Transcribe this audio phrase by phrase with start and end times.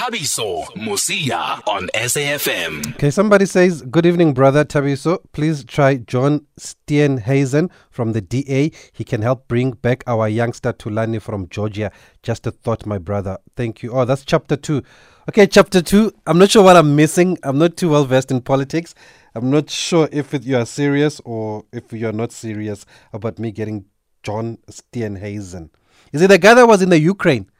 [0.00, 2.94] Thabiso Mosia on SAFM.
[2.94, 5.18] Okay, somebody says, Good evening, brother Thabiso.
[5.32, 8.72] Please try John Steenhuisen from the DA.
[8.94, 11.92] He can help bring back our youngster Tulani from Georgia.
[12.22, 13.36] Just a thought, my brother.
[13.56, 13.92] Thank you.
[13.92, 14.82] Oh, that's chapter two.
[15.28, 16.14] Okay, chapter two.
[16.26, 17.36] I'm not sure what I'm missing.
[17.42, 18.94] I'm not too well versed in politics.
[19.34, 23.52] I'm not sure if it, you are serious or if you're not serious about me
[23.52, 23.84] getting
[24.22, 25.68] John Steenhuisen.
[26.14, 27.50] Is it the guy that was in the Ukraine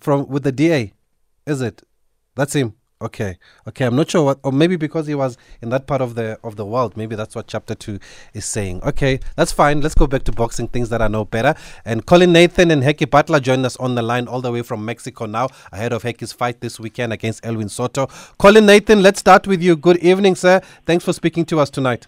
[0.00, 0.92] from with the DA?
[1.48, 1.82] Is it?
[2.36, 2.74] That's him.
[3.00, 3.38] Okay.
[3.66, 3.86] Okay.
[3.86, 6.56] I'm not sure what, or maybe because he was in that part of the of
[6.56, 6.94] the world.
[6.94, 8.00] Maybe that's what chapter two
[8.34, 8.82] is saying.
[8.82, 9.80] Okay, that's fine.
[9.80, 11.54] Let's go back to boxing, things that I know better.
[11.86, 14.84] And Colin Nathan and Hekkie Budler join us on the line all the way from
[14.84, 18.08] Mexico now, ahead of Hekkie's fight this weekend against Elwin Soto.
[18.38, 19.74] Colin Nathan, let's start with you.
[19.74, 20.60] Good evening, sir.
[20.84, 22.06] Thanks for speaking to us tonight.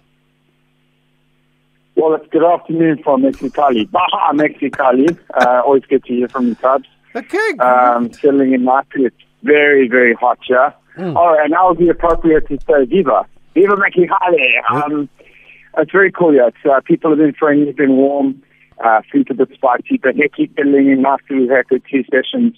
[1.95, 3.91] Well, it's good afternoon from Mexicali.
[3.91, 5.19] Baja Mexicali.
[5.33, 6.89] Uh, always good to hear from you, Tubbs.
[7.15, 7.57] Okay.
[7.59, 9.07] Um, settling in nicely.
[9.07, 10.75] It's very, very hot here.
[10.97, 11.17] Mm.
[11.17, 13.27] Oh, and now would be appropriate to say Viva.
[13.55, 14.61] Viva Mexicali.
[14.71, 15.09] Um,
[15.79, 16.49] it's very cool here.
[16.49, 18.43] It's, uh, people have been friendly, been warm,
[18.85, 21.41] uh, food a bit spicy, but they keep settling in nicely.
[21.41, 22.57] We've had good two sessions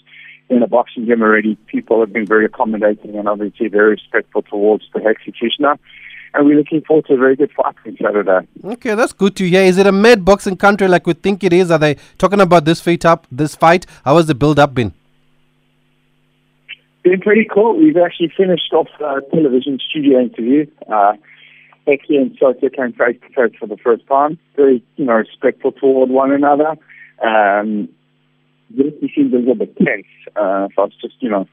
[0.48, 1.56] in the boxing gym already.
[1.66, 5.78] People have been very accommodating and obviously very respectful towards the executioner.
[6.34, 8.46] And we're looking forward to a very good fight on Saturday.
[8.64, 9.62] Okay, that's good to hear.
[9.64, 11.70] Is it a mad boxing country like we think it is?
[11.70, 13.84] Are they talking about this fight up, this fight?
[14.04, 14.94] How has the build up been?
[17.02, 17.76] Been pretty cool.
[17.76, 20.66] We've actually finished off a television studio interview.
[20.88, 21.14] Uh,
[21.88, 24.38] Eki and Soto came face to face for the first time.
[24.54, 26.76] Very, you know, respectful toward one another.
[27.24, 27.88] Um,
[28.74, 30.06] He seemed a little bit tense.
[30.36, 31.48] Uh, so I was just, you know,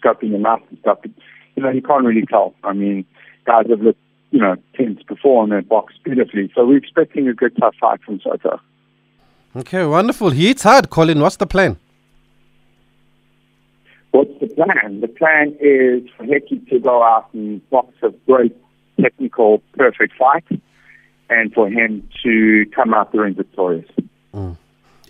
[0.00, 0.98] scoping him out and stuff.
[1.02, 1.10] But,
[1.56, 2.54] you know, you can't really tell.
[2.62, 3.04] I mean,
[3.44, 4.00] guys have looked,
[4.30, 6.50] you know, tense before and they box beautifully.
[6.54, 8.60] So we're expecting a good tough fight from Soto.
[9.56, 10.30] Okay, wonderful.
[10.30, 11.20] He hits hard, Colin.
[11.20, 11.76] What's the plan?
[14.12, 15.00] What's the plan?
[15.00, 18.56] The plan is for Hekkie to go out and box a great
[19.00, 20.44] technical, perfect fight,
[21.30, 23.90] and for him to come out the ring victorious.
[24.34, 24.56] Mm.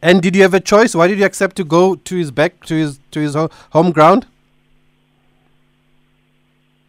[0.02, 0.94] And did you have a choice?
[0.94, 3.34] Why did you accept to go to his back to his to his
[3.70, 4.26] home ground?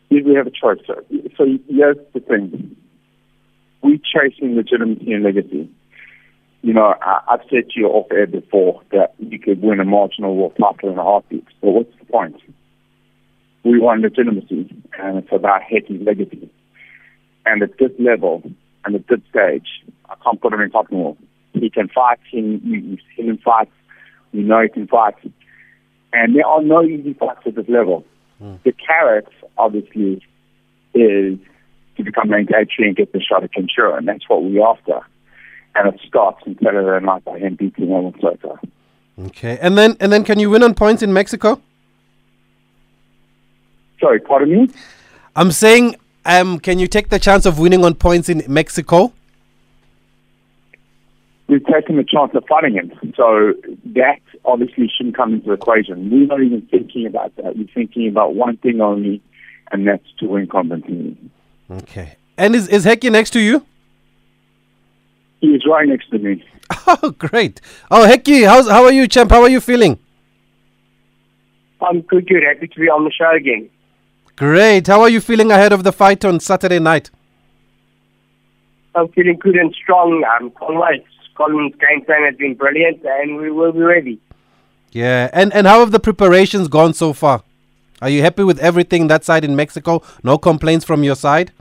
[0.10, 1.04] Did we have a choice, sir?
[1.36, 2.76] So here's the thing:
[3.82, 5.70] we chasing legitimacy and legacy.
[6.64, 9.86] You know, I, I've said to you off air before that you could win a
[9.86, 11.46] marginal world title in a heartbeat.
[11.62, 12.42] But what's the point?
[13.64, 16.50] We want legitimacy, and it's about Hekkie's legacy.
[17.46, 18.44] And at this level
[18.86, 19.68] and at this stage,
[20.10, 21.18] I can't put him in cotton wool.
[21.54, 22.20] He can fight.
[22.32, 23.70] He, you've seen him fight.
[24.34, 25.16] We know he can fight.
[26.14, 28.06] And there are no easy fights at this level.
[28.40, 28.56] Hmm.
[28.64, 30.24] The carrot, obviously,
[30.94, 31.40] is
[31.98, 35.02] to become ranked A3 and get the shot at Kenshiro, and that's what we're after.
[35.76, 38.60] And it starts on Saturday night by him beating Elwin Soto.
[39.28, 41.62] Okay, and then and then can you win on points in Mexico?
[44.00, 44.70] Sorry, pardon me?
[45.36, 45.96] I'm saying,
[46.26, 49.14] um, can you take the chance of winning on points in Mexico?
[51.48, 52.92] We've taken the chance of fighting him.
[53.16, 53.54] So
[53.94, 56.10] that obviously shouldn't come into the equation.
[56.10, 57.56] We're not even thinking about that.
[57.56, 59.22] We're thinking about one thing only,
[59.72, 61.18] and that's to win convincingly.
[61.70, 62.16] Okay.
[62.38, 63.66] And is is Hekkie next to you?
[65.44, 66.42] He is right next to me.
[66.88, 67.60] Oh, great.
[67.92, 69.30] Oh, Hekkie, how's how are you, champ?
[69.30, 70.00] How are you feeling?
[71.82, 72.44] I'm good, good.
[72.44, 73.70] Happy to be on the show again.
[74.38, 74.88] Great.
[74.88, 77.12] How are you feeling ahead of the fight on Saturday night?
[78.96, 80.24] I'm feeling good and strong.
[80.24, 81.04] Um, can't.
[81.36, 84.20] Colin's game plan has been brilliant, and we will be ready.
[84.94, 85.30] Yeah.
[85.34, 87.44] And and how have the preparations gone so far?
[88.02, 90.02] Are you happy with everything that side in Mexico?
[90.24, 91.52] No complaints from your side?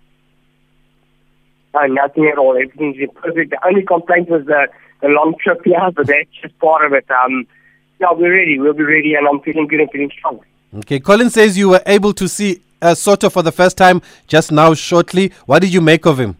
[1.74, 2.54] Uh, nothing at all.
[2.54, 3.50] Everything's been perfect.
[3.50, 4.68] The only complaint was the,
[5.00, 7.06] the long trip here, but that's just part of it.
[7.10, 7.46] Um,
[8.00, 8.58] yeah, we're ready.
[8.58, 10.40] We'll be ready, and I'm feeling good and feeling strong.
[10.74, 11.00] Okay.
[11.00, 14.74] Colin says you were able to see uh, Soto for the first time just now,
[14.74, 15.32] shortly.
[15.46, 16.36] What did you make of him?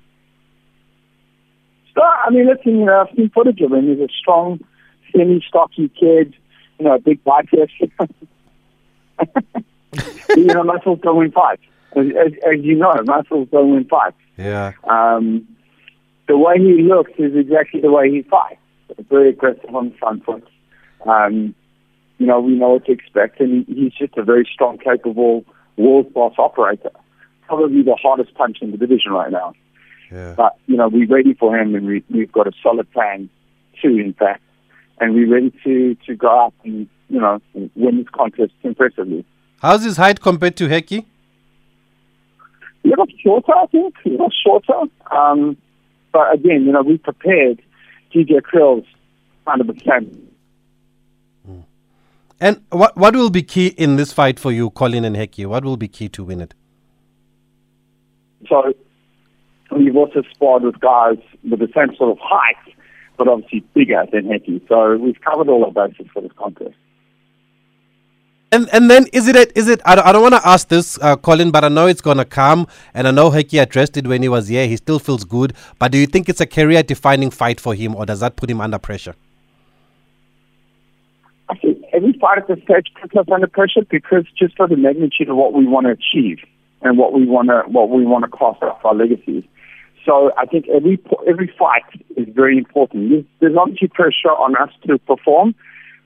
[1.95, 3.89] So, I mean, listen, you know, I've seen footage of him.
[3.89, 4.61] He's a strong,
[5.15, 6.35] semi-stocky kid,
[6.79, 7.69] you know, a big bicep.
[10.37, 11.63] you know, muscles don't win fights.
[11.97, 14.17] As, as, as you know, muscles don't win fights.
[14.37, 14.73] Yeah.
[14.85, 15.47] Um,
[16.29, 18.61] the way he looks is exactly the way he fights.
[19.11, 20.47] Very aggressive on the front foot.
[21.07, 21.55] Um,
[22.19, 25.45] you know, we know what to expect, and he, he's just a very strong, capable,
[25.77, 26.91] world-class operator.
[27.47, 29.55] Probably the hardest punch in the division right now.
[30.11, 30.35] Yeah.
[30.37, 33.29] But, you know, we're ready for him, and we, we've got a solid plan,
[33.81, 34.43] too, in fact.
[35.01, 37.41] And we're ready to, to go out and, you know,
[37.75, 39.25] win this contest impressively.
[39.61, 41.07] How's his height compared to Hekkie?
[42.85, 43.95] A little shorter, I think.
[44.05, 44.75] A little shorter.
[45.11, 45.57] Um,
[46.13, 47.63] but again, you know, we prepared
[48.15, 48.85] DJ Kriel's
[49.47, 50.33] kind of a same.
[52.43, 55.47] And what what will be key in this fight for you, Colin and Hekkie?
[55.47, 56.55] What will be key to win it?
[58.49, 58.75] So
[59.71, 61.19] we've also sparred with guys
[61.49, 62.75] with the same sort of height,
[63.17, 64.61] but obviously bigger than Hekkie.
[64.69, 66.75] So we've covered all our bases for this contest.
[68.53, 70.69] And and then is it a, is it I don't, I don't want to ask
[70.69, 73.97] this uh, Colin but I know it's going to come and I know Hekkie addressed
[73.97, 76.47] it when he was here he still feels good but do you think it's a
[76.47, 79.15] career defining fight for him or does that put him under pressure
[81.49, 84.77] I think every fight at this stage puts us under pressure because just for the
[84.77, 86.39] magnitude of what we want to achieve
[86.83, 89.45] and what we want to what we want to cast off our legacies.
[90.05, 90.99] So I think every
[91.29, 91.85] every fight
[92.17, 93.11] is very important.
[93.11, 95.55] There's, there's obviously pressure on us to perform,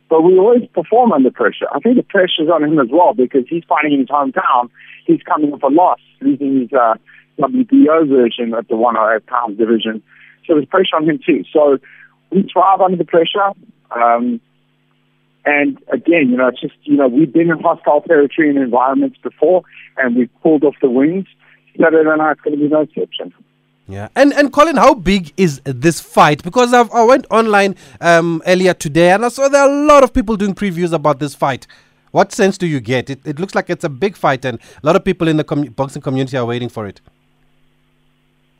[0.09, 1.67] but we always perform under pressure.
[1.75, 4.71] I think the pressure's on him as well because he's fighting in his hometown.
[5.07, 6.95] He's coming off a loss, losing his uh,
[7.39, 10.03] WBO version of the 108 pound division.
[10.47, 11.45] So there's pressure on him too.
[11.53, 11.79] So
[12.31, 13.51] we thrive under the pressure.
[13.91, 14.41] Um,
[15.45, 19.19] and again, you know, it's just, you know, we've been in hostile territory and environments
[19.23, 19.63] before
[19.97, 21.27] and we've pulled off the wings.
[21.81, 23.33] Saturday night's going to be no exception.
[23.89, 26.43] Yeah, and and Colin, how big is this fight?
[26.43, 30.03] Because I've, I went online um, earlier today and I saw there are a lot
[30.03, 31.69] of people doing previews about this fight.
[32.11, 33.11] What sense do you get?
[33.11, 35.45] It, it looks like it's a big fight, and a lot of people in the
[35.45, 37.01] boxing community are waiting for it.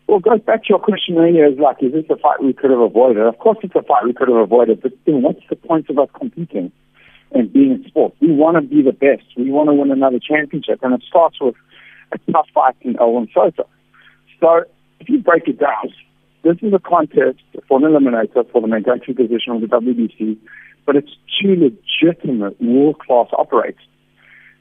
[0.07, 1.47] Well, goes back to your question earlier.
[1.47, 3.25] Is like, is this a fight we could have avoided?
[3.25, 4.81] Of course, it's a fight we could have avoided.
[4.81, 6.71] But then, what's the point of us competing
[7.33, 8.15] and being in sport?
[8.21, 9.25] We want to be the best.
[9.37, 11.57] We want to win another championship, and it starts with
[12.13, 13.69] a tough fight in Elwin Soto.
[14.39, 14.65] So
[15.07, 15.93] if you break it down,
[16.43, 17.39] this is a contest
[17.69, 20.37] for an eliminator for the mandatory position of the WBC,
[20.85, 21.11] but it's
[21.41, 23.81] two legitimate world-class operators.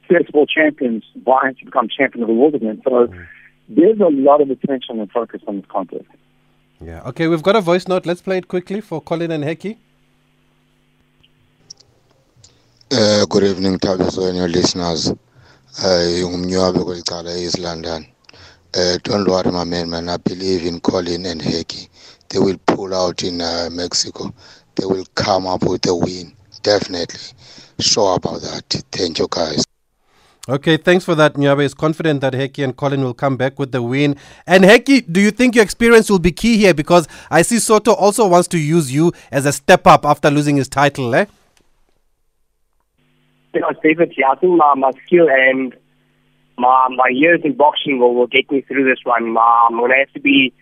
[0.06, 2.80] Flexible champions vying to become champion of the world again.
[2.84, 3.12] So
[3.68, 6.04] there's a lot of attention and focus on this contest.
[6.80, 7.02] Yeah.
[7.06, 8.06] Okay, we've got a voice note.
[8.06, 9.78] Let's play it quickly for Colin and Hekkie.
[12.92, 15.12] Uh, good evening, Thabiso and your listeners.
[15.82, 16.06] Uh,
[17.36, 18.06] East London.
[18.74, 20.08] Uh, don't worry, my man, man.
[20.08, 21.88] I believe in Colin and Hekkie.
[22.28, 24.34] They will pull out in uh, Mexico.
[24.74, 26.34] They will come up with a win.
[26.62, 27.20] Definitely.
[27.78, 28.84] Sure about that.
[28.90, 29.64] Thank you, guys.
[30.48, 31.64] Okay, thanks for that, Nyabe.
[31.64, 34.14] is confident that Hekkie and Colin will come back with the win.
[34.46, 36.72] And Hekkie, do you think your experience will be key here?
[36.72, 40.56] Because I see Soto also wants to use you as a step up after losing
[40.56, 41.26] his title, eh?
[43.54, 44.24] Yeah, definitely.
[44.24, 45.74] I think my, my skill and
[46.58, 49.36] my my years in boxing will, will get me through this one.
[49.38, 50.52] I'm going to have to be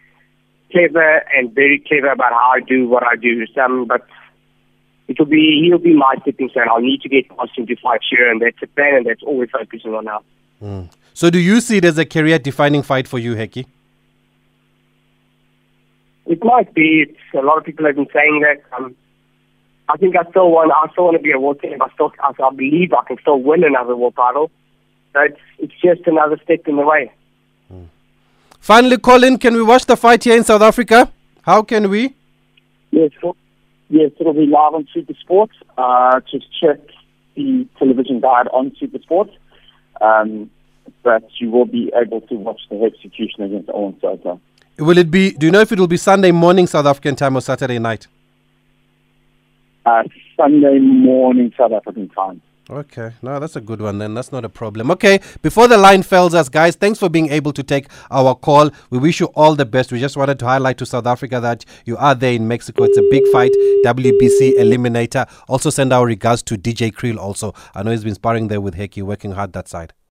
[0.71, 3.47] clever and very clever about how I do what I do.
[3.55, 4.07] Some, but
[5.09, 6.69] it'll be he'll be my stepping stone.
[6.69, 9.23] I'll need to get past him to fight sure, and that's a plan, and that's
[9.23, 10.23] all we're focusing on now.
[10.63, 10.91] Mm.
[11.13, 13.67] So, do you see it as a career-defining fight for you, Hekkie?
[16.27, 17.07] It might be.
[17.09, 18.63] It's, a lot of people have been saying that.
[18.77, 18.97] Um,
[19.89, 20.73] I think I still want.
[20.73, 21.81] I still want to be a world champ.
[21.83, 22.13] I still.
[22.21, 24.51] I, I believe I can still win another world title.
[25.15, 27.13] So it's it's just another step in the way.
[27.73, 27.87] Mm.
[28.61, 31.11] Finally, Colin, can we watch the fight here in South Africa?
[31.43, 32.15] How can we?
[32.91, 33.13] Yes,
[33.89, 35.55] yes, it'll be live on Super Sports.
[35.79, 36.79] Uh, just check
[37.37, 39.33] the television guide on Super Sports.
[40.01, 40.51] Um,
[41.03, 44.41] but you will be able to watch the execution against Elwin Soto.
[44.79, 45.33] Will it be?
[45.33, 48.09] Do you know if it will be Sunday morning South African time or Saturday night?
[49.87, 50.03] Uh,
[50.37, 52.43] Sunday morning South African time.
[52.71, 54.15] Okay, no, that's a good one then.
[54.15, 54.91] That's not a problem.
[54.93, 58.71] Okay, before the line fails us, guys, thanks for being able to take our call.
[58.89, 59.93] We wish you all the best.
[59.93, 62.85] We just wanted to highlight to South Africa that you are there in Mexico.
[62.85, 63.53] It's a big fight,
[63.85, 65.29] WBC Eliminator.
[65.49, 67.55] Also, send our regards to DJ Kriel, also.
[67.75, 69.95] I know he's been sparring there with Hekkie, working hard that side.